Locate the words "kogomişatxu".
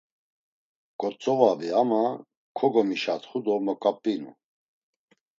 2.57-3.39